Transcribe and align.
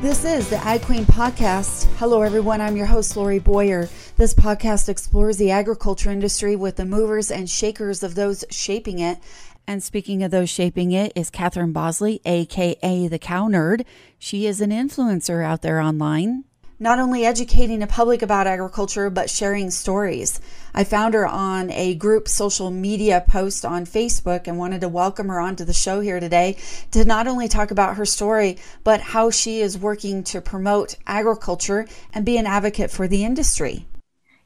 This 0.00 0.24
is 0.24 0.48
the 0.48 0.58
Ag 0.58 0.82
Queen 0.82 1.04
Podcast. 1.04 1.86
Hello, 1.96 2.22
everyone. 2.22 2.60
I'm 2.60 2.76
your 2.76 2.86
host, 2.86 3.16
Lorrie 3.16 3.40
Boyer. 3.40 3.88
This 4.16 4.32
podcast 4.32 4.88
explores 4.88 5.38
the 5.38 5.50
agriculture 5.50 6.12
industry 6.12 6.54
with 6.54 6.76
the 6.76 6.84
movers 6.84 7.32
and 7.32 7.50
shakers 7.50 8.04
of 8.04 8.14
those 8.14 8.44
shaping 8.48 9.00
it. 9.00 9.18
And 9.66 9.82
speaking 9.82 10.22
of 10.22 10.30
those 10.30 10.50
shaping 10.50 10.92
it 10.92 11.12
is 11.16 11.32
Katheryn 11.32 11.72
Bosley, 11.72 12.20
aka 12.24 13.08
the 13.08 13.18
Cow 13.18 13.48
Nerd. 13.48 13.84
She 14.20 14.46
is 14.46 14.60
an 14.60 14.70
influencer 14.70 15.44
out 15.44 15.62
there 15.62 15.80
online 15.80 16.44
not 16.80 16.98
only 16.98 17.24
educating 17.24 17.80
the 17.80 17.86
public 17.86 18.22
about 18.22 18.46
agriculture, 18.46 19.10
but 19.10 19.28
sharing 19.28 19.70
stories. 19.70 20.40
I 20.74 20.84
found 20.84 21.14
her 21.14 21.26
on 21.26 21.70
a 21.72 21.94
group 21.96 22.28
social 22.28 22.70
media 22.70 23.24
post 23.26 23.64
on 23.64 23.84
Facebook 23.84 24.46
and 24.46 24.58
wanted 24.58 24.82
to 24.82 24.88
welcome 24.88 25.28
her 25.28 25.40
onto 25.40 25.64
the 25.64 25.72
show 25.72 26.00
here 26.00 26.20
today 26.20 26.56
to 26.92 27.04
not 27.04 27.26
only 27.26 27.48
talk 27.48 27.70
about 27.70 27.96
her 27.96 28.04
story, 28.04 28.58
but 28.84 29.00
how 29.00 29.30
she 29.30 29.60
is 29.60 29.76
working 29.76 30.22
to 30.24 30.40
promote 30.40 30.96
agriculture 31.06 31.86
and 32.14 32.24
be 32.24 32.36
an 32.36 32.46
advocate 32.46 32.90
for 32.90 33.08
the 33.08 33.24
industry. 33.24 33.86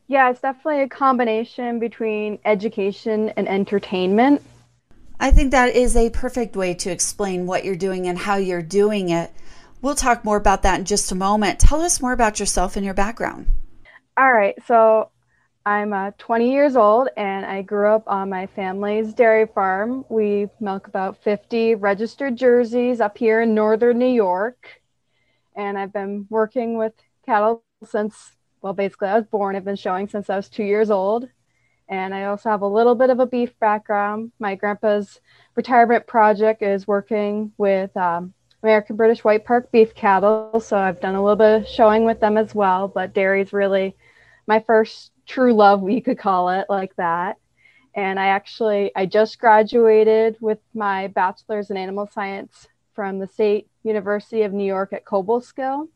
Yeah, 0.08 0.30
it's 0.30 0.40
definitely 0.40 0.82
a 0.82 0.88
combination 0.88 1.78
between 1.78 2.38
education 2.44 3.30
and 3.30 3.48
entertainment. 3.48 4.42
I 5.20 5.30
think 5.30 5.52
that 5.52 5.76
is 5.76 5.96
a 5.96 6.10
perfect 6.10 6.56
way 6.56 6.74
to 6.74 6.90
explain 6.90 7.46
what 7.46 7.64
you're 7.64 7.76
doing 7.76 8.08
and 8.08 8.18
how 8.18 8.36
you're 8.36 8.62
doing 8.62 9.10
it. 9.10 9.30
We'll 9.82 9.96
talk 9.96 10.24
more 10.24 10.36
about 10.36 10.62
that 10.62 10.78
in 10.78 10.84
just 10.84 11.10
a 11.10 11.16
moment. 11.16 11.58
Tell 11.58 11.82
us 11.82 12.00
more 12.00 12.12
about 12.12 12.38
yourself 12.38 12.76
and 12.76 12.84
your 12.84 12.94
background. 12.94 13.48
All 14.16 14.32
right. 14.32 14.54
So 14.66 15.10
I'm 15.66 15.92
uh, 15.92 16.12
20 16.18 16.52
years 16.52 16.76
old 16.76 17.08
and 17.16 17.44
I 17.44 17.62
grew 17.62 17.88
up 17.88 18.04
on 18.06 18.30
my 18.30 18.46
family's 18.46 19.12
dairy 19.12 19.46
farm. 19.46 20.04
We 20.08 20.48
milk 20.60 20.86
about 20.86 21.22
50 21.24 21.74
registered 21.74 22.36
jerseys 22.36 23.00
up 23.00 23.18
here 23.18 23.42
in 23.42 23.54
northern 23.54 23.98
New 23.98 24.06
York. 24.06 24.80
And 25.56 25.76
I've 25.76 25.92
been 25.92 26.26
working 26.30 26.78
with 26.78 26.92
cattle 27.26 27.64
since, 27.84 28.36
well, 28.62 28.72
basically, 28.74 29.08
I 29.08 29.16
was 29.16 29.26
born. 29.26 29.56
I've 29.56 29.64
been 29.64 29.74
showing 29.74 30.08
since 30.08 30.30
I 30.30 30.36
was 30.36 30.48
two 30.48 30.64
years 30.64 30.92
old. 30.92 31.28
And 31.88 32.14
I 32.14 32.24
also 32.24 32.50
have 32.50 32.62
a 32.62 32.66
little 32.66 32.94
bit 32.94 33.10
of 33.10 33.18
a 33.18 33.26
beef 33.26 33.58
background. 33.58 34.30
My 34.38 34.54
grandpa's 34.54 35.20
retirement 35.56 36.06
project 36.06 36.62
is 36.62 36.86
working 36.86 37.52
with 37.58 37.94
um, 37.96 38.32
American 38.62 38.96
British 38.96 39.24
White 39.24 39.44
Park 39.44 39.70
beef 39.72 39.94
cattle. 39.94 40.60
So 40.60 40.76
I've 40.76 41.00
done 41.00 41.14
a 41.14 41.22
little 41.22 41.36
bit 41.36 41.62
of 41.62 41.68
showing 41.68 42.04
with 42.04 42.20
them 42.20 42.36
as 42.36 42.54
well. 42.54 42.88
But 42.88 43.14
dairy's 43.14 43.52
really 43.52 43.96
my 44.46 44.60
first 44.60 45.12
true 45.26 45.52
love, 45.52 45.80
we 45.80 46.00
could 46.00 46.18
call 46.18 46.50
it 46.50 46.66
like 46.68 46.94
that. 46.96 47.38
And 47.94 48.18
I 48.18 48.28
actually 48.28 48.92
I 48.96 49.06
just 49.06 49.38
graduated 49.38 50.36
with 50.40 50.58
my 50.74 51.08
bachelor's 51.08 51.70
in 51.70 51.76
animal 51.76 52.08
science 52.12 52.68
from 52.94 53.18
the 53.18 53.26
State 53.26 53.68
University 53.82 54.42
of 54.42 54.52
New 54.52 54.64
York 54.64 54.92
at 54.92 55.04
Cobleskill. 55.04 55.88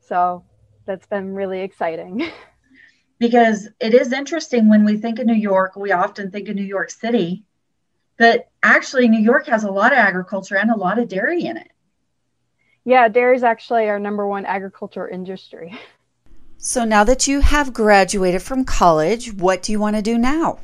So 0.00 0.44
that's 0.86 1.06
been 1.06 1.34
really 1.34 1.60
exciting. 1.60 2.28
because 3.18 3.68
it 3.80 3.94
is 3.94 4.12
interesting 4.12 4.68
when 4.68 4.84
we 4.84 4.96
think 4.96 5.18
of 5.18 5.26
New 5.26 5.34
York, 5.34 5.76
we 5.76 5.92
often 5.92 6.30
think 6.30 6.48
of 6.48 6.56
New 6.56 6.64
York 6.64 6.90
City, 6.90 7.44
but 8.18 8.50
actually 8.62 9.08
New 9.08 9.20
York 9.20 9.46
has 9.46 9.64
a 9.64 9.70
lot 9.70 9.92
of 9.92 9.98
agriculture 9.98 10.56
and 10.56 10.70
a 10.70 10.76
lot 10.76 10.98
of 10.98 11.08
dairy 11.08 11.44
in 11.44 11.56
it. 11.56 11.70
Yeah, 12.84 13.08
dairy 13.08 13.36
is 13.36 13.44
actually 13.44 13.88
our 13.88 13.98
number 13.98 14.26
one 14.26 14.46
agriculture 14.46 15.08
industry. 15.08 15.78
So 16.64 16.84
now 16.84 17.02
that 17.02 17.26
you 17.26 17.40
have 17.40 17.72
graduated 17.72 18.40
from 18.40 18.64
college, 18.64 19.32
what 19.32 19.64
do 19.64 19.72
you 19.72 19.80
want 19.80 19.96
to 19.96 20.02
do 20.02 20.16
now? 20.16 20.60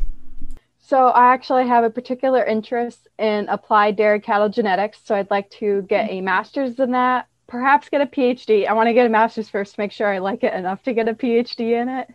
So 0.78 1.08
I 1.08 1.34
actually 1.34 1.66
have 1.66 1.82
a 1.82 1.90
particular 1.90 2.44
interest 2.44 3.08
in 3.18 3.48
applied 3.48 3.96
dairy 3.96 4.20
cattle 4.20 4.48
genetics. 4.48 5.00
So 5.04 5.16
I'd 5.16 5.28
like 5.28 5.50
to 5.58 5.82
get 5.82 6.08
a 6.08 6.20
master's 6.20 6.78
in 6.78 6.92
that, 6.92 7.26
perhaps 7.48 7.88
get 7.88 8.00
a 8.00 8.06
PhD. 8.06 8.68
I 8.68 8.74
want 8.74 8.86
to 8.86 8.92
get 8.92 9.06
a 9.06 9.08
master's 9.08 9.48
first 9.48 9.74
to 9.74 9.80
make 9.80 9.90
sure 9.90 10.06
I 10.06 10.18
like 10.18 10.44
it 10.44 10.54
enough 10.54 10.84
to 10.84 10.92
get 10.92 11.08
a 11.08 11.14
PhD 11.14 11.82
in 11.82 11.88
it, 11.88 12.08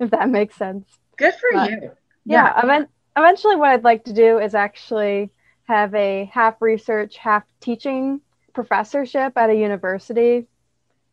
if 0.00 0.10
that 0.12 0.30
makes 0.30 0.56
sense. 0.56 0.88
Good 1.18 1.34
for 1.34 1.50
but, 1.52 1.70
you. 1.70 1.80
Yeah. 2.24 2.54
yeah 2.56 2.84
eventually 3.16 3.56
what 3.56 3.70
I'd 3.70 3.84
like 3.84 4.04
to 4.04 4.12
do 4.12 4.38
is 4.38 4.54
actually 4.54 5.30
have 5.64 5.94
a 5.94 6.30
half 6.32 6.60
research, 6.60 7.16
half 7.16 7.42
teaching 7.60 8.20
professorship 8.52 9.36
at 9.36 9.50
a 9.50 9.54
university 9.54 10.46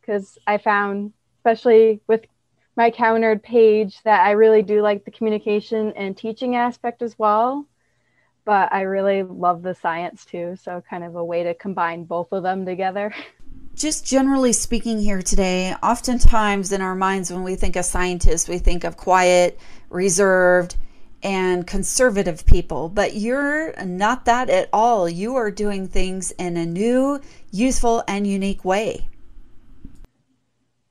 because 0.01 0.37
I 0.45 0.57
found, 0.57 1.13
especially 1.39 2.01
with 2.07 2.21
my 2.75 2.91
Cow 2.91 3.15
Nerd 3.15 3.41
page, 3.41 4.01
that 4.03 4.25
I 4.25 4.31
really 4.31 4.61
do 4.61 4.81
like 4.81 5.05
the 5.05 5.11
communication 5.11 5.93
and 5.95 6.17
teaching 6.17 6.55
aspect 6.55 7.01
as 7.01 7.17
well. 7.17 7.65
But 8.45 8.73
I 8.73 8.81
really 8.81 9.23
love 9.23 9.61
the 9.61 9.73
science 9.73 10.25
too. 10.25 10.57
So, 10.61 10.83
kind 10.89 11.03
of 11.03 11.15
a 11.15 11.23
way 11.23 11.43
to 11.43 11.53
combine 11.53 12.03
both 12.03 12.33
of 12.33 12.43
them 12.43 12.65
together. 12.65 13.13
Just 13.75 14.05
generally 14.05 14.53
speaking, 14.53 14.99
here 14.99 15.21
today, 15.21 15.73
oftentimes 15.81 16.71
in 16.71 16.81
our 16.81 16.93
minds, 16.93 17.31
when 17.31 17.43
we 17.43 17.55
think 17.55 17.75
of 17.75 17.85
scientists, 17.85 18.47
we 18.47 18.59
think 18.59 18.83
of 18.83 18.97
quiet, 18.97 19.59
reserved, 19.89 20.75
and 21.23 21.65
conservative 21.65 22.45
people, 22.45 22.89
but 22.89 23.15
you're 23.15 23.73
not 23.83 24.25
that 24.25 24.49
at 24.49 24.69
all. 24.73 25.07
You 25.07 25.35
are 25.35 25.49
doing 25.49 25.87
things 25.87 26.31
in 26.31 26.57
a 26.57 26.65
new, 26.65 27.21
useful, 27.51 28.03
and 28.07 28.27
unique 28.27 28.65
way. 28.65 29.07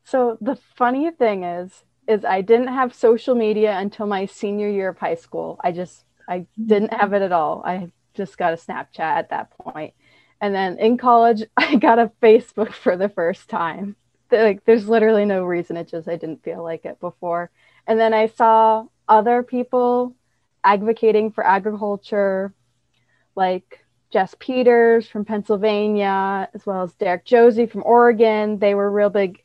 So 0.05 0.39
the 0.41 0.57
funny 0.57 1.11
thing 1.11 1.45
is, 1.45 1.85
is 2.09 2.25
I 2.25 2.41
didn't 2.41 2.69
have 2.69 2.95
social 2.95 3.35
media 3.35 3.79
until 3.79 4.07
my 4.07 4.27
senior 4.27 4.69
year 4.69 4.89
of 4.89 4.99
high 4.99 5.15
school. 5.15 5.59
I 5.63 5.73
just 5.73 6.05
I 6.29 6.47
didn't 6.63 6.91
mm-hmm. 6.91 7.01
have 7.01 7.13
it 7.13 7.23
at 7.23 7.33
all. 7.33 7.63
I 7.65 7.91
just 8.15 8.37
got 8.39 8.53
a 8.53 8.57
Snapchat 8.57 9.01
at 9.01 9.31
that 9.31 9.57
point. 9.59 9.95
And 10.41 10.55
then 10.55 10.79
in 10.79 10.99
college, 10.99 11.45
I 11.57 11.77
got 11.77 11.99
a 11.99 12.11
Facebook 12.23 12.73
for 12.73 12.97
the 12.97 13.09
first 13.09 13.49
time. 13.49 13.97
Like 14.31 14.65
there's 14.65 14.89
literally 14.89 15.27
no 15.27 15.45
reason 15.45 15.77
it 15.77 15.89
just 15.89 16.09
I 16.09 16.17
didn't 16.17 16.43
feel 16.43 16.63
like 16.63 16.85
it 16.85 17.01
before. 17.01 17.51
And 17.87 18.01
then 18.01 18.15
I 18.15 18.27
saw 18.27 18.87
other 19.09 19.43
people 19.43 20.15
advocating 20.65 21.33
for 21.33 21.45
agriculture, 21.45 22.55
like 23.35 23.85
Jess 24.13 24.35
Peters 24.39 25.09
from 25.09 25.25
Pennsylvania, 25.25 26.49
as 26.55 26.67
well 26.67 26.83
as 26.83 26.95
Derrick 26.95 27.25
Josi 27.25 27.71
from 27.71 27.83
Oregon. 27.85 28.59
They 28.59 28.75
were 28.75 28.91
real 28.91 29.11
big 29.11 29.43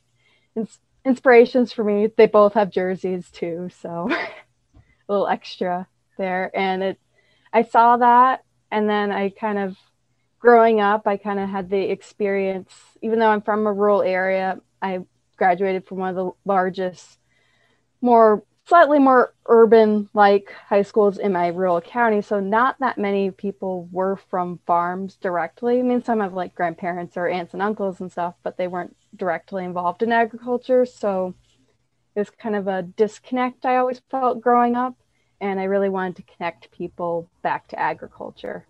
ins- 0.56 0.80
inspirations 1.06 1.72
for 1.72 1.84
me. 1.84 2.08
They 2.16 2.28
both 2.28 2.54
have 2.54 2.70
jerseys 2.70 3.32
too, 3.32 3.70
so 3.82 4.10
a 4.12 4.82
little 5.08 5.28
extra 5.28 5.88
there. 6.18 6.52
And 6.54 6.84
it, 6.84 7.00
I 7.54 7.64
saw 7.64 7.98
that, 7.98 8.44
and 8.70 8.90
then 8.90 9.12
I 9.12 9.30
kind 9.30 9.58
of, 9.58 9.78
growing 10.40 10.82
up, 10.82 11.08
I 11.08 11.18
kind 11.18 11.40
of 11.40 11.50
had 11.50 11.70
the 11.70 11.90
experience. 11.90 12.74
Even 13.02 13.20
though 13.20 13.30
I'm 13.30 13.42
from 13.42 13.66
a 13.66 13.74
rural 13.74 14.02
area, 14.02 14.60
I 14.82 15.00
graduated 15.38 15.88
from 15.88 16.00
one 16.00 16.10
of 16.10 16.16
the 16.16 16.32
largest, 16.46 17.20
more 18.02 18.44
slightly 18.68 19.00
more 19.00 19.34
urban 19.46 20.10
like 20.14 20.52
high 20.68 20.82
schools 20.82 21.18
in 21.18 21.32
my 21.32 21.48
rural 21.48 21.80
county 21.80 22.22
so 22.22 22.40
not 22.40 22.76
that 22.80 22.98
many 22.98 23.32
people 23.32 23.88
were 23.92 24.18
from 24.30 24.60
farms 24.68 25.16
directly. 25.16 25.80
I 25.80 25.84
mean 25.84 26.04
some 26.04 26.20
have 26.20 26.34
like 26.34 26.54
grandparents 26.54 27.16
or 27.16 27.30
aunts 27.30 27.54
and 27.54 27.62
uncles 27.62 28.02
and 28.02 28.12
stuff 28.12 28.36
but 28.44 28.58
they 28.58 28.68
weren't 28.68 28.96
directly 29.16 29.64
involved 29.64 30.04
in 30.04 30.12
agriculture 30.12 30.86
so 30.86 31.34
it 32.16 32.20
was 32.20 32.30
kind 32.30 32.56
of 32.56 32.68
a 32.68 32.82
disconnect 32.84 33.66
i 33.66 33.78
always 33.78 34.02
felt 34.12 34.42
growing 34.42 34.76
up 34.76 34.96
and 35.40 35.60
i 35.60 35.64
really 35.64 35.90
wanted 35.90 36.18
to 36.18 36.36
connect 36.36 36.70
people 36.72 37.30
back 37.42 37.68
to 37.70 37.80
agriculture. 37.80 38.66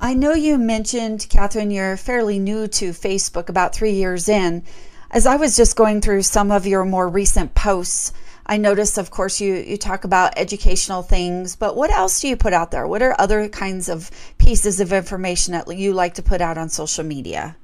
I 0.00 0.14
know 0.14 0.34
you 0.34 0.58
mentioned 0.58 1.20
katheryn 1.30 1.72
you're 1.72 1.96
fairly 1.96 2.40
new 2.40 2.66
to 2.66 2.90
facebook 2.90 3.48
about 3.48 3.72
three 3.72 3.92
years 3.92 4.28
in. 4.28 4.64
As 5.12 5.26
i 5.26 5.36
was 5.36 5.56
just 5.56 5.76
going 5.76 6.00
through 6.00 6.22
some 6.22 6.50
of 6.50 6.66
your 6.66 6.84
more 6.84 7.08
recent 7.08 7.54
posts 7.54 8.12
I 8.46 8.58
notice, 8.58 8.98
of 8.98 9.10
course, 9.10 9.40
you, 9.40 9.54
you 9.54 9.78
talk 9.78 10.04
about 10.04 10.36
educational 10.36 11.02
things, 11.02 11.56
but 11.56 11.76
what 11.76 11.90
else 11.90 12.20
do 12.20 12.28
you 12.28 12.36
put 12.36 12.52
out 12.52 12.70
there? 12.70 12.86
What 12.86 13.02
are 13.02 13.18
other 13.18 13.48
kinds 13.48 13.88
of 13.88 14.10
pieces 14.36 14.80
of 14.80 14.92
information 14.92 15.52
that 15.52 15.74
you 15.74 15.94
like 15.94 16.14
to 16.14 16.22
put 16.22 16.42
out 16.42 16.58
on 16.58 16.68
social 16.68 17.04
media? 17.04 17.56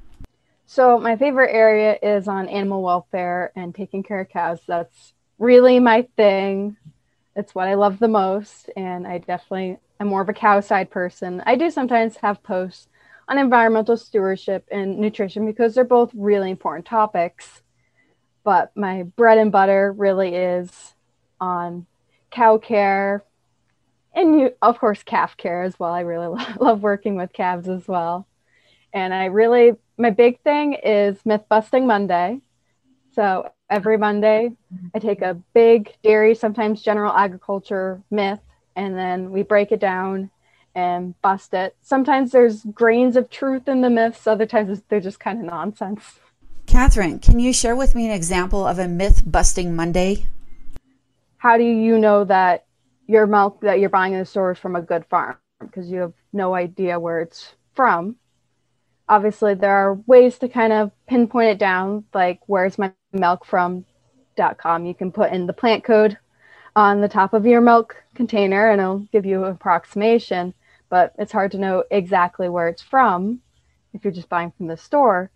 So, 0.66 0.98
my 0.98 1.16
favorite 1.16 1.52
area 1.52 1.98
is 2.02 2.28
on 2.28 2.48
animal 2.48 2.82
welfare 2.82 3.52
and 3.56 3.74
taking 3.74 4.02
care 4.02 4.20
of 4.20 4.30
cows. 4.30 4.60
That's 4.66 5.12
really 5.38 5.80
my 5.80 6.06
thing. 6.16 6.76
It's 7.36 7.54
what 7.54 7.68
I 7.68 7.74
love 7.74 7.98
the 7.98 8.08
most. 8.08 8.70
And 8.74 9.06
I 9.06 9.18
definitely 9.18 9.78
am 9.98 10.08
more 10.08 10.22
of 10.22 10.28
a 10.28 10.32
cow 10.32 10.60
side 10.60 10.90
person. 10.90 11.42
I 11.44 11.56
do 11.56 11.70
sometimes 11.70 12.16
have 12.18 12.42
posts 12.42 12.88
on 13.28 13.36
environmental 13.36 13.96
stewardship 13.96 14.66
and 14.70 14.98
nutrition 14.98 15.44
because 15.44 15.74
they're 15.74 15.84
both 15.84 16.10
really 16.14 16.50
important 16.50 16.86
topics 16.86 17.62
but 18.44 18.70
my 18.76 19.02
bread 19.02 19.38
and 19.38 19.52
butter 19.52 19.92
really 19.96 20.34
is 20.34 20.94
on 21.40 21.86
cow 22.30 22.58
care 22.58 23.24
and 24.14 24.40
you, 24.40 24.54
of 24.62 24.78
course 24.78 25.02
calf 25.02 25.36
care 25.36 25.62
as 25.62 25.78
well 25.78 25.92
i 25.92 26.00
really 26.00 26.44
love 26.60 26.82
working 26.82 27.16
with 27.16 27.32
calves 27.32 27.68
as 27.68 27.86
well 27.88 28.26
and 28.92 29.12
i 29.14 29.26
really 29.26 29.72
my 29.98 30.10
big 30.10 30.40
thing 30.42 30.74
is 30.74 31.18
myth 31.24 31.42
busting 31.48 31.86
monday 31.86 32.40
so 33.12 33.50
every 33.68 33.96
monday 33.96 34.50
i 34.94 34.98
take 34.98 35.22
a 35.22 35.34
big 35.54 35.92
dairy 36.02 36.34
sometimes 36.34 36.82
general 36.82 37.12
agriculture 37.12 38.00
myth 38.10 38.40
and 38.76 38.96
then 38.96 39.30
we 39.30 39.42
break 39.42 39.72
it 39.72 39.80
down 39.80 40.30
and 40.74 41.20
bust 41.22 41.52
it. 41.54 41.76
Sometimes 41.82 42.32
there's 42.32 42.62
grains 42.64 43.16
of 43.16 43.28
truth 43.30 43.68
in 43.68 43.80
the 43.80 43.90
myths, 43.90 44.26
other 44.26 44.46
times 44.46 44.82
they're 44.88 45.00
just 45.00 45.20
kind 45.20 45.40
of 45.40 45.44
nonsense. 45.46 46.20
Katheryn, 46.70 47.20
can 47.20 47.40
you 47.40 47.52
share 47.52 47.74
with 47.74 47.96
me 47.96 48.06
an 48.06 48.12
example 48.12 48.64
of 48.64 48.78
a 48.78 48.86
myth 48.86 49.24
busting 49.26 49.74
Monday? 49.74 50.26
How 51.36 51.56
do 51.56 51.64
you 51.64 51.98
know 51.98 52.22
that 52.22 52.64
your 53.08 53.26
milk 53.26 53.62
that 53.62 53.80
you're 53.80 53.88
buying 53.88 54.12
in 54.12 54.20
the 54.20 54.24
store 54.24 54.52
is 54.52 54.58
from 54.60 54.76
a 54.76 54.80
good 54.80 55.04
farm? 55.06 55.36
Because 55.58 55.90
you 55.90 55.98
have 55.98 56.12
no 56.32 56.54
idea 56.54 57.00
where 57.00 57.22
it's 57.22 57.54
from. 57.74 58.14
Obviously, 59.08 59.54
there 59.54 59.74
are 59.74 59.94
ways 60.06 60.38
to 60.38 60.48
kind 60.48 60.72
of 60.72 60.92
pinpoint 61.08 61.48
it 61.48 61.58
down, 61.58 62.04
like 62.14 62.38
where's 62.46 62.78
my 62.78 62.92
milk 63.12 63.44
from.com. 63.44 64.86
You 64.86 64.94
can 64.94 65.10
put 65.10 65.32
in 65.32 65.48
the 65.48 65.52
plant 65.52 65.82
code 65.82 66.18
on 66.76 67.00
the 67.00 67.08
top 67.08 67.34
of 67.34 67.46
your 67.46 67.60
milk 67.60 67.96
container 68.14 68.70
and 68.70 68.80
it'll 68.80 69.08
give 69.10 69.26
you 69.26 69.42
an 69.42 69.50
approximation, 69.50 70.54
but 70.88 71.14
it's 71.18 71.32
hard 71.32 71.50
to 71.50 71.58
know 71.58 71.82
exactly 71.90 72.48
where 72.48 72.68
it's 72.68 72.80
from 72.80 73.40
if 73.92 74.04
you're 74.04 74.12
just 74.12 74.28
buying 74.28 74.52
from 74.56 74.68
the 74.68 74.76
store. 74.76 75.32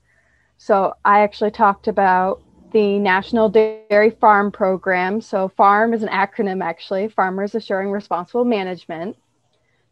So 0.57 0.95
I 1.05 1.21
actually 1.21 1.51
talked 1.51 1.89
about 1.89 2.43
the 2.73 2.99
National 2.99 3.49
Dairy 3.49 4.11
Farm 4.11 4.51
Program. 4.51 5.21
So 5.21 5.49
FARM 5.49 5.95
is 5.95 6.03
an 6.03 6.09
acronym 6.09 6.63
actually, 6.63 7.09
Farmers 7.09 7.55
Assuring 7.55 7.91
Responsible 7.91 8.45
Management. 8.45 9.17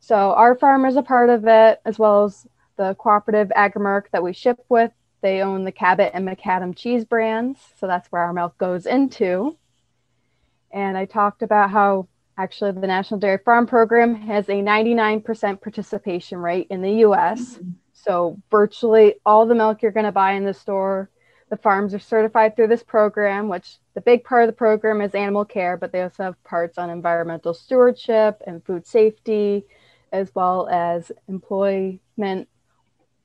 So 0.01 0.33
our 0.33 0.57
farm 0.57 0.85
is 0.85 0.97
a 0.97 1.03
part 1.03 1.31
of 1.31 1.47
it, 1.47 1.81
as 1.85 1.99
well 1.99 2.25
as 2.25 2.45
the 2.77 2.95
cooperative 2.95 3.53
Agri-Mark 3.55 4.11
that 4.11 4.23
we 4.23 4.33
ship 4.33 4.59
with. 4.69 4.91
They 5.21 5.43
own 5.43 5.63
the 5.63 5.71
Cabot 5.71 6.11
and 6.13 6.27
McCadam 6.27 6.77
cheese 6.77 7.05
brands. 7.05 7.61
So 7.79 7.87
that's 7.87 8.11
where 8.11 8.23
our 8.23 8.33
milk 8.33 8.59
goes 8.59 8.87
into. 8.87 9.57
And 10.73 10.97
I 10.97 11.05
talked 11.05 11.43
about 11.43 11.71
how 11.71 12.09
actually 12.37 12.73
the 12.73 12.87
National 12.89 13.21
Dairy 13.21 13.39
Farm 13.45 13.67
Program 13.67 14.15
has 14.15 14.49
a 14.49 14.55
99% 14.55 15.61
participation 15.61 16.39
rate 16.39 16.67
in 16.71 16.83
the 16.83 17.05
US. 17.07 17.59
Mm-hmm. 17.59 17.71
So 18.05 18.41
virtually 18.51 19.15
all 19.25 19.47
the 19.47 19.55
milk 19.55 19.83
you're 19.83 19.93
going 19.93 20.07
to 20.07 20.13
buy 20.13 20.33
in 20.33 20.45
the 20.45 20.55
store, 20.55 21.09
the 21.51 21.57
farms 21.57 21.95
are 21.95 21.99
certified 21.99 22.57
through 22.57 22.69
this 22.69 22.83
program, 22.83 23.49
which 23.49 23.77
the 23.95 24.01
big 24.01 24.25
part 24.25 24.43
of 24.43 24.49
the 24.49 24.57
program 24.57 25.01
is 25.01 25.15
animal 25.15 25.45
care, 25.45 25.77
but 25.77 25.93
they 25.93 26.03
also 26.03 26.25
have 26.25 26.45
parts 26.45 26.79
on 26.79 26.91
environmental 26.91 27.55
stewardship 27.55 28.43
and 28.47 28.65
food 28.65 28.87
safety, 28.87 29.65
as 30.13 30.35
well 30.35 30.69
as 30.69 31.13
employment, 31.29 32.49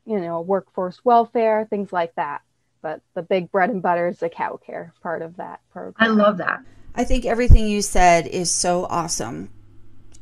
you 0.05 0.19
know, 0.19 0.41
workforce 0.41 1.03
welfare, 1.03 1.65
things 1.69 1.91
like 1.91 2.13
that. 2.15 2.41
But 2.81 3.01
the 3.15 3.23
big 3.23 3.51
bread 3.51 3.69
and 3.69 3.81
butter 3.81 4.07
is 4.07 4.19
the 4.19 4.29
cow 4.29 4.59
care 4.63 4.93
part 5.01 5.21
of 5.21 5.37
that 5.37 5.61
program. 5.71 5.95
I 5.97 6.07
love 6.13 6.37
that. 6.37 6.61
I 6.93 7.03
think 7.03 7.25
everything 7.25 7.67
you 7.67 7.81
said 7.81 8.27
is 8.27 8.51
so 8.51 8.85
awesome. 8.85 9.49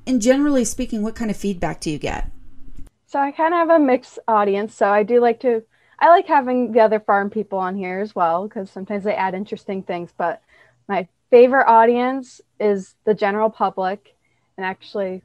And 0.08 0.22
generally 0.22 0.64
speaking, 0.64 1.02
what 1.02 1.16
kind 1.16 1.32
of 1.32 1.38
feedback 1.38 1.82
do 1.82 1.90
you 1.90 1.98
get? 1.98 2.30
So 3.08 3.20
I 3.20 3.32
kind 3.32 3.54
of 3.54 3.60
have 3.60 3.70
a 3.70 3.84
mixed 3.84 4.20
audience. 4.28 4.76
So 4.76 4.88
I 4.88 5.04
do 5.04 5.20
like 5.20 5.40
to, 5.42 5.64
I 6.00 6.10
like 6.10 6.28
having 6.28 6.72
the 6.72 6.82
other 6.82 7.00
farm 7.00 7.30
people 7.30 7.60
on 7.60 7.76
here 7.76 8.00
as 8.00 8.16
well 8.16 8.48
because 8.48 8.70
sometimes 8.70 9.04
they 9.04 9.14
add 9.16 9.34
interesting 9.34 9.84
things. 9.84 10.12
But 10.18 10.42
my 10.88 11.08
favorite 11.30 11.68
audience 11.68 12.42
is 12.60 12.96
the 13.06 13.14
general 13.14 13.50
public, 13.50 14.16
and 14.58 14.66
actually, 14.66 15.22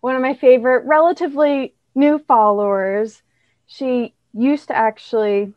one 0.00 0.16
of 0.16 0.22
my 0.22 0.34
favorite, 0.34 0.84
relatively 0.86 1.74
new 1.94 2.18
followers. 2.18 3.22
She 3.66 4.14
used 4.32 4.68
to 4.68 4.76
actually 4.76 5.52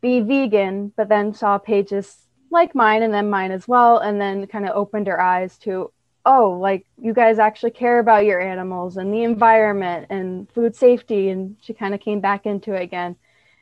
be 0.00 0.20
vegan, 0.20 0.92
but 0.96 1.08
then 1.08 1.32
saw 1.34 1.58
pages 1.58 2.26
like 2.50 2.74
mine 2.74 3.02
and 3.02 3.14
then 3.14 3.30
mine 3.30 3.50
as 3.50 3.68
well, 3.68 3.98
and 3.98 4.20
then 4.20 4.46
kind 4.46 4.66
of 4.66 4.76
opened 4.76 5.06
her 5.06 5.20
eyes 5.20 5.56
to 5.58 5.92
oh, 6.24 6.58
like 6.60 6.86
you 7.00 7.12
guys 7.12 7.38
actually 7.38 7.72
care 7.72 7.98
about 7.98 8.24
your 8.24 8.40
animals 8.40 8.96
and 8.96 9.12
the 9.12 9.22
environment 9.22 10.06
and 10.10 10.50
food 10.52 10.76
safety. 10.76 11.30
And 11.30 11.56
she 11.60 11.72
kind 11.72 11.94
of 11.94 12.00
came 12.00 12.20
back 12.20 12.46
into 12.46 12.74
it 12.74 12.82
again. 12.82 13.16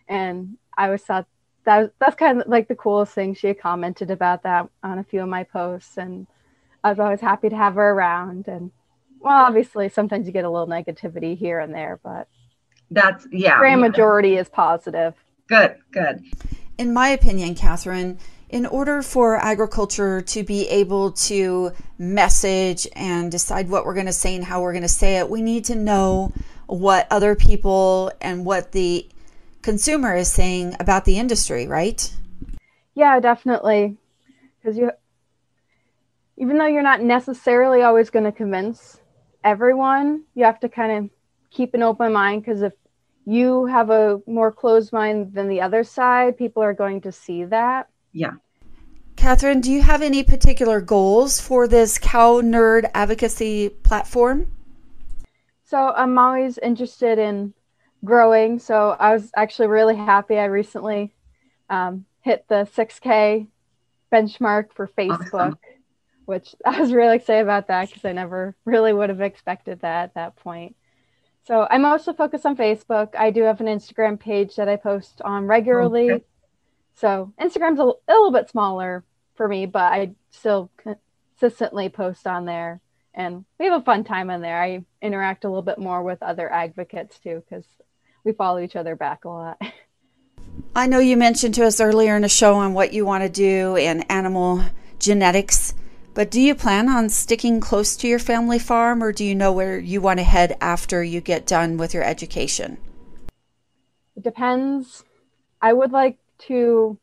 And 0.08 0.56
I 0.76 0.86
always 0.86 1.02
thought 1.02 1.26
that 1.64 1.92
that's 1.98 2.16
kind 2.16 2.40
of 2.40 2.48
like 2.48 2.68
the 2.68 2.74
coolest 2.74 3.14
thing. 3.14 3.34
She 3.34 3.48
had 3.48 3.60
commented 3.60 4.10
about 4.10 4.42
that 4.42 4.68
on 4.82 4.98
a 4.98 5.04
few 5.04 5.22
of 5.22 5.28
my 5.28 5.44
posts. 5.44 5.96
And 5.96 6.26
I 6.84 6.90
was 6.90 6.98
always 6.98 7.20
happy 7.20 7.48
to 7.48 7.56
have 7.56 7.74
her 7.74 7.90
around. 7.90 8.48
And 8.48 8.70
well, 9.20 9.44
obviously, 9.44 9.88
sometimes 9.88 10.26
you 10.26 10.32
get 10.32 10.44
a 10.44 10.50
little 10.50 10.66
negativity 10.66 11.36
here 11.36 11.60
and 11.60 11.74
there, 11.74 12.00
but 12.02 12.28
that's 12.90 13.26
yeah. 13.30 13.58
Grand 13.58 13.80
yeah. 13.80 13.88
majority 13.88 14.36
is 14.36 14.48
positive. 14.48 15.14
Good, 15.48 15.76
good. 15.92 16.24
In 16.78 16.92
my 16.92 17.08
opinion, 17.08 17.54
Katheryn, 17.54 18.18
in 18.50 18.67
order 18.67 19.00
for 19.00 19.37
agriculture 19.37 20.20
to 20.20 20.43
be 20.43 20.69
able 20.69 21.12
to 21.12 21.70
message 21.99 22.87
and 22.97 23.31
decide 23.31 23.69
what 23.69 23.87
we're 23.87 23.94
going 23.94 24.06
to 24.06 24.12
say 24.12 24.35
and 24.35 24.44
how 24.44 24.61
we're 24.61 24.73
going 24.73 24.82
to 24.82 24.88
say 24.88 25.19
it, 25.19 25.31
we 25.31 25.41
need 25.41 25.64
to 25.64 25.76
know 25.76 26.32
what 26.67 27.06
other 27.11 27.37
people 27.37 28.11
and 28.20 28.44
what 28.44 28.73
the 28.73 29.08
consumer 29.62 30.17
is 30.17 30.31
saying 30.31 30.75
about 30.81 31.05
the 31.05 31.17
industry, 31.17 31.69
right? 31.69 32.12
Yeah, 32.94 33.20
definitely. 33.20 33.97
Because 34.61 34.76
you, 34.76 34.91
even 36.37 36.58
though 36.58 36.67
you're 36.67 36.82
not 36.82 37.00
necessarily 37.00 37.82
always 37.82 38.11
going 38.11 38.25
to 38.25 38.32
convince 38.32 38.99
everyone, 39.44 40.25
you 40.35 40.44
have 40.44 40.58
to 40.61 40.69
kind 40.69 41.05
of 41.05 41.11
keep 41.53 41.73
an 41.75 41.85
open 41.85 42.12
mind 42.12 42.43
because 42.43 42.62
if 42.62 42.73
you 43.26 43.67
have 43.67 43.91
a 43.91 44.20
more 44.26 44.50
closed 44.50 44.93
mind 44.93 45.35
than 45.35 45.49
the 45.49 45.61
other 45.61 45.85
side, 45.85 46.37
people 46.37 46.64
are 46.64 46.75
going 46.75 47.00
to 47.03 47.12
see 47.12 47.44
that. 47.44 47.88
Yeah. 48.12 48.32
Katheryn, 49.16 49.60
do 49.60 49.70
you 49.70 49.82
have 49.82 50.00
any 50.02 50.22
particular 50.22 50.80
goals 50.80 51.40
for 51.40 51.68
this 51.68 51.98
cow 51.98 52.40
nerd 52.40 52.90
advocacy 52.94 53.68
platform? 53.68 54.50
So 55.64 55.92
I'm 55.94 56.18
always 56.18 56.58
interested 56.58 57.18
in 57.18 57.54
growing. 58.04 58.58
So 58.58 58.96
I 58.98 59.12
was 59.12 59.30
actually 59.36 59.68
really 59.68 59.94
happy. 59.94 60.38
I 60.38 60.46
recently 60.46 61.12
um, 61.68 62.06
hit 62.22 62.46
the 62.48 62.68
6K 62.74 63.46
benchmark 64.12 64.72
for 64.72 64.88
Facebook, 64.88 65.34
awesome. 65.34 65.58
which 66.24 66.54
I 66.66 66.80
was 66.80 66.92
really 66.92 67.16
excited 67.16 67.42
about 67.42 67.68
that 67.68 67.88
because 67.88 68.04
I 68.04 68.12
never 68.12 68.56
really 68.64 68.92
would 68.92 69.10
have 69.10 69.20
expected 69.20 69.80
that 69.80 70.04
at 70.04 70.14
that 70.14 70.36
point. 70.36 70.76
So 71.46 71.66
I'm 71.70 71.84
also 71.84 72.12
focused 72.12 72.46
on 72.46 72.56
Facebook. 72.56 73.14
I 73.16 73.30
do 73.30 73.42
have 73.42 73.60
an 73.60 73.66
Instagram 73.66 74.18
page 74.18 74.56
that 74.56 74.68
I 74.68 74.76
post 74.76 75.22
on 75.22 75.46
regularly. 75.46 76.10
Okay. 76.10 76.24
So 76.94 77.32
Instagram's 77.40 77.81
a, 77.81 77.84
a 77.84 78.12
little 78.12 78.32
bit 78.32 78.50
smaller 78.50 79.04
for 79.37 79.48
me, 79.48 79.66
but 79.66 79.92
I 79.92 80.12
still 80.31 80.70
consistently 80.76 81.88
post 81.88 82.26
on 82.26 82.44
there 82.44 82.81
and 83.14 83.44
we 83.58 83.66
have 83.66 83.81
a 83.81 83.84
fun 83.84 84.04
time 84.04 84.31
on 84.31 84.40
there. 84.40 84.62
I 84.62 84.84
interact 85.02 85.44
a 85.44 85.48
little 85.48 85.62
bit 85.62 85.78
more 85.78 86.02
with 86.02 86.22
other 86.22 86.50
advocates 86.52 87.19
too 87.19 87.42
because 87.48 87.64
we 88.24 88.32
follow 88.32 88.60
each 88.60 88.76
other 88.76 88.96
back 88.96 89.24
a 89.24 89.29
lot. 89.29 89.60
I 90.76 90.86
know 90.86 91.00
you 91.00 91.17
mentioned 91.17 91.55
to 91.56 91.67
us 91.67 91.81
earlier 91.81 92.15
in 92.15 92.22
the 92.22 92.29
show 92.29 92.55
on 92.55 92.74
what 92.74 92.93
you 92.93 93.05
want 93.05 93.24
to 93.24 93.29
do 93.29 93.76
in 93.76 94.03
animal 94.03 94.62
genetics, 94.98 95.74
but 96.15 96.31
do 96.31 96.41
you 96.41 96.55
plan 96.55 96.88
on 96.88 97.08
sticking 97.08 97.60
close 97.60 97.96
to 97.96 98.08
your 98.08 98.19
family 98.19 98.58
farm 98.58 99.03
or 99.03 99.12
do 99.12 99.24
you 99.24 99.34
know 99.34 99.53
where 99.53 99.79
you 99.79 100.00
want 100.00 100.19
to 100.19 100.24
head 100.24 100.56
after 100.60 101.03
you 101.03 101.20
get 101.20 101.46
done 101.46 101.76
with 101.76 101.93
your 101.93 102.05
education? 102.05 102.79
It 104.17 104.22
depends. 104.22 105.05
I 105.60 105.72
would 105.72 105.91
like 105.91 106.19
to 106.49 106.99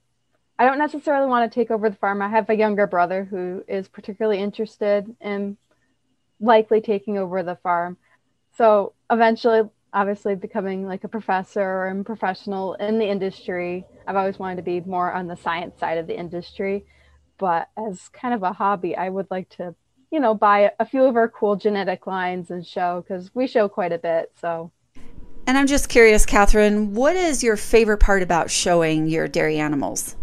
I 0.60 0.66
don't 0.66 0.80
necessarily 0.80 1.28
want 1.28 1.52
to 1.52 1.60
take 1.60 1.70
over 1.70 1.90
the 1.90 1.96
farm. 1.96 2.22
I 2.22 2.30
have 2.30 2.50
a 2.50 2.56
younger 2.56 2.88
brother 2.88 3.24
who 3.24 3.64
is 3.68 3.88
particularly 3.88 4.40
interested 4.40 5.16
in 5.22 5.58
likely 6.40 6.82
taking 6.82 7.18
over 7.18 7.44
the 7.44 7.58
farm. 7.58 7.98
So 8.58 8.94
eventually, 9.12 9.70
obviously, 9.94 10.34
becoming 10.34 10.88
like 10.88 11.04
a 11.04 11.10
professor 11.10 11.62
or 11.62 11.88
a 11.88 12.04
professional 12.04 12.74
in 12.76 12.98
the 12.98 13.08
industry. 13.08 13.86
I've 14.08 14.16
always 14.16 14.40
wanted 14.40 14.56
to 14.56 14.64
be 14.64 14.82
more 14.82 15.14
on 15.14 15.28
the 15.28 15.38
science 15.38 15.80
side 15.80 16.00
of 16.00 16.08
the 16.08 16.18
industry. 16.18 16.86
But 17.38 17.70
as 17.78 18.10
kind 18.10 18.34
of 18.34 18.42
a 18.42 18.54
hobby, 18.54 18.96
I 18.96 19.10
would 19.10 19.28
like 19.30 19.50
to, 19.58 19.76
you 20.12 20.20
know, 20.20 20.34
buy 20.34 20.72
a 20.80 20.86
few 20.86 21.04
of 21.04 21.16
our 21.16 21.30
cool 21.30 21.56
genetic 21.56 22.08
lines 22.08 22.50
and 22.50 22.66
show 22.66 23.04
because 23.08 23.34
we 23.36 23.46
show 23.46 23.70
quite 23.70 23.92
a 23.92 24.00
bit. 24.00 24.32
So 24.42 24.72
and 25.48 25.58
I'm 25.58 25.66
just 25.66 25.88
curious, 25.88 26.26
Katheryn, 26.26 26.90
what 26.90 27.16
is 27.16 27.42
your 27.42 27.56
favorite 27.56 28.00
part 28.00 28.22
about 28.22 28.52
showing 28.52 29.08
your 29.08 29.30
dairy 29.30 29.58
animals? 29.58 30.18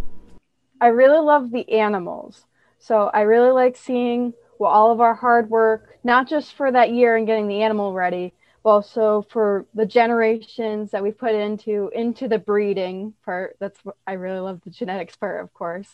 I 0.83 0.89
really 0.89 1.19
love 1.19 1.51
the 1.51 1.67
animals. 1.73 2.45
So 2.79 3.11
I 3.15 3.23
really 3.23 3.51
like 3.51 3.75
seeing 3.75 4.35
well, 4.59 4.71
all 4.71 4.93
of 4.93 5.01
our 5.01 5.15
hard 5.15 5.49
work, 5.49 5.99
not 6.05 6.29
just 6.29 6.55
for 6.55 6.71
that 6.71 6.93
year 6.93 7.17
and 7.17 7.27
getting 7.27 7.49
the 7.49 7.63
animal 7.63 7.95
ready, 7.95 8.35
but 8.63 8.71
also 8.71 9.27
for 9.31 9.65
the 9.75 9.87
generations 9.87 10.91
that 10.91 11.03
we 11.03 11.11
put 11.11 11.35
into 11.35 11.91
into 11.95 12.29
the 12.29 12.39
breeding 12.39 13.15
part. 13.25 13.57
That's 13.59 13.83
what 13.83 13.97
I 14.07 14.13
really 14.13 14.41
love 14.41 14.61
the 14.63 14.71
genetics 14.71 15.17
part, 15.17 15.43
of 15.43 15.55
course. 15.55 15.89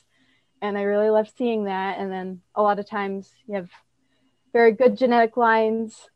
And 0.61 0.77
I 0.77 0.83
really 0.83 1.09
love 1.09 1.31
seeing 1.39 1.65
that. 1.65 1.99
And 1.99 2.11
then 2.11 2.43
a 2.57 2.63
lot 2.63 2.81
of 2.81 2.87
times 2.87 3.31
you 3.47 3.55
have 3.55 3.71
very 4.53 4.73
good 4.73 4.99
genetic 4.99 5.37
lines 5.37 6.09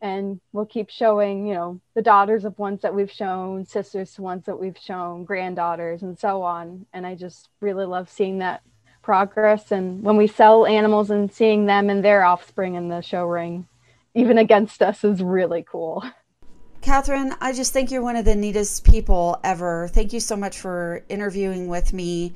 and 0.00 0.40
we'll 0.52 0.66
keep 0.66 0.90
showing 0.90 1.46
you 1.46 1.54
know 1.54 1.80
the 1.94 2.02
daughters 2.02 2.44
of 2.44 2.58
ones 2.58 2.82
that 2.82 2.94
we've 2.94 3.10
shown 3.10 3.64
sisters 3.64 4.12
to 4.14 4.22
ones 4.22 4.44
that 4.46 4.58
we've 4.58 4.78
shown 4.78 5.24
granddaughters 5.24 6.02
and 6.02 6.18
so 6.18 6.42
on 6.42 6.84
and 6.92 7.06
i 7.06 7.14
just 7.14 7.48
really 7.60 7.86
love 7.86 8.08
seeing 8.10 8.38
that 8.38 8.62
progress 9.02 9.70
and 9.70 10.02
when 10.02 10.16
we 10.16 10.26
sell 10.26 10.66
animals 10.66 11.10
and 11.10 11.32
seeing 11.32 11.66
them 11.66 11.90
and 11.90 12.04
their 12.04 12.24
offspring 12.24 12.74
in 12.74 12.88
the 12.88 13.00
show 13.00 13.24
ring 13.24 13.66
even 14.14 14.38
against 14.38 14.80
us 14.80 15.04
is 15.04 15.22
really 15.22 15.64
cool. 15.68 16.02
Katheryn, 16.80 17.36
I 17.40 17.52
just 17.52 17.72
think 17.72 17.90
you're 17.90 18.02
one 18.02 18.16
of 18.16 18.24
the 18.24 18.34
neatest 18.34 18.84
people 18.84 19.40
ever. 19.42 19.88
Thank 19.88 20.12
you 20.12 20.20
so 20.20 20.36
much 20.36 20.58
for 20.58 21.02
interviewing 21.08 21.66
with 21.66 21.92
me. 21.92 22.34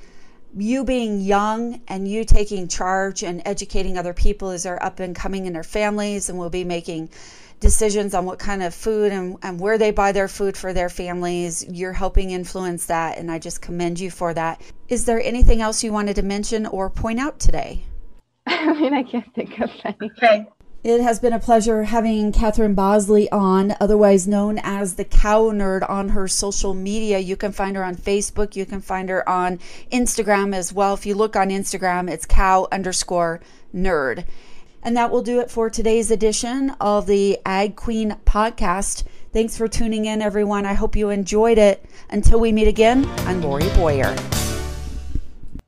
You 0.56 0.84
being 0.84 1.20
young 1.20 1.80
and 1.88 2.08
you 2.08 2.24
taking 2.24 2.68
charge 2.68 3.22
and 3.22 3.42
educating 3.44 3.98
other 3.98 4.14
people 4.14 4.50
as 4.50 4.62
they're 4.62 4.82
up 4.82 5.00
and 5.00 5.14
coming 5.14 5.46
in 5.46 5.52
their 5.52 5.62
families 5.62 6.28
and 6.28 6.38
will 6.38 6.50
be 6.50 6.64
making 6.64 7.10
decisions 7.60 8.14
on 8.14 8.24
what 8.24 8.38
kind 8.38 8.62
of 8.62 8.74
food 8.74 9.12
and, 9.12 9.36
and 9.42 9.60
where 9.60 9.78
they 9.78 9.90
buy 9.90 10.12
their 10.12 10.28
food 10.28 10.56
for 10.56 10.72
their 10.72 10.88
families. 10.88 11.64
You're 11.68 11.92
helping 11.92 12.30
influence 12.30 12.86
that, 12.86 13.18
and 13.18 13.30
I 13.30 13.38
just 13.38 13.60
commend 13.60 14.00
you 14.00 14.10
for 14.10 14.32
that. 14.34 14.60
Is 14.88 15.04
there 15.04 15.20
anything 15.20 15.60
else 15.60 15.82
you 15.82 15.92
wanted 15.92 16.16
to 16.16 16.22
mention 16.22 16.66
or 16.66 16.88
point 16.88 17.18
out 17.18 17.38
today? 17.38 17.84
I 18.46 18.72
mean, 18.72 18.94
I 18.94 19.02
can't 19.02 19.32
think 19.34 19.60
of 19.60 19.70
anything. 19.84 20.10
Okay. 20.16 20.46
It 20.84 21.00
has 21.00 21.18
been 21.18 21.32
a 21.32 21.40
pleasure 21.40 21.82
having 21.82 22.30
Katheryn 22.30 22.76
Bosley 22.76 23.28
on, 23.32 23.74
otherwise 23.80 24.28
known 24.28 24.60
as 24.62 24.94
the 24.94 25.04
Cow 25.04 25.50
Nerd, 25.50 25.88
on 25.90 26.10
her 26.10 26.28
social 26.28 26.72
media. 26.72 27.18
You 27.18 27.36
can 27.36 27.50
find 27.50 27.74
her 27.74 27.82
on 27.82 27.96
Facebook. 27.96 28.54
You 28.54 28.64
can 28.64 28.80
find 28.80 29.08
her 29.08 29.28
on 29.28 29.58
Instagram 29.90 30.54
as 30.54 30.72
well. 30.72 30.94
If 30.94 31.04
you 31.04 31.16
look 31.16 31.34
on 31.34 31.48
Instagram, 31.48 32.08
it's 32.08 32.24
cow 32.24 32.68
underscore 32.70 33.40
nerd. 33.74 34.24
And 34.80 34.96
that 34.96 35.10
will 35.10 35.22
do 35.22 35.40
it 35.40 35.50
for 35.50 35.68
today's 35.68 36.12
edition 36.12 36.70
of 36.80 37.08
the 37.08 37.40
Ag 37.44 37.74
Queen 37.74 38.16
podcast. 38.24 39.02
Thanks 39.32 39.56
for 39.56 39.66
tuning 39.66 40.04
in, 40.04 40.22
everyone. 40.22 40.64
I 40.64 40.74
hope 40.74 40.94
you 40.94 41.10
enjoyed 41.10 41.58
it. 41.58 41.84
Until 42.08 42.38
we 42.38 42.52
meet 42.52 42.68
again, 42.68 43.04
I'm 43.26 43.42
Lorrie 43.42 43.68
Boyer. 43.74 44.16